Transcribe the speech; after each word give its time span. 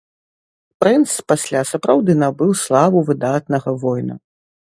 Прынц 0.83 1.11
пасля 1.31 1.61
сапраўды 1.73 2.11
набыў 2.23 2.51
славу 2.63 2.97
выдатнага 3.11 3.69
воіна. 3.87 4.15